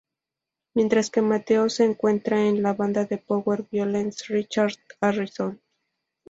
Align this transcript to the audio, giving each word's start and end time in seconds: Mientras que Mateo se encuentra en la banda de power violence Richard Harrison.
Mientras 0.73 1.11
que 1.11 1.21
Mateo 1.21 1.69
se 1.69 1.83
encuentra 1.85 2.47
en 2.47 2.63
la 2.63 2.73
banda 2.73 3.05
de 3.05 3.19
power 3.19 3.67
violence 3.69 4.25
Richard 4.33 4.71
Harrison. 4.99 5.61